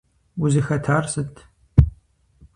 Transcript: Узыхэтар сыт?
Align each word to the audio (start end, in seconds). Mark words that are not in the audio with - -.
Узыхэтар 0.43 1.03
сыт? 1.11 1.33